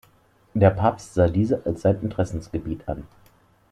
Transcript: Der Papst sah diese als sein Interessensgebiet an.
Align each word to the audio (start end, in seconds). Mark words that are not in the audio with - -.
Der 0.55 0.71
Papst 0.71 1.13
sah 1.13 1.27
diese 1.27 1.63
als 1.63 1.83
sein 1.83 2.01
Interessensgebiet 2.01 2.89
an. 2.89 3.03